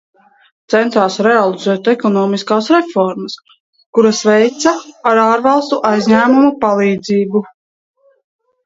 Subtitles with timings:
[0.73, 3.37] Centās realizēt ekonomiskas reformas,
[3.99, 4.75] kuras veica
[5.13, 7.49] ar ārvalstu aizņēmumu palīdzību.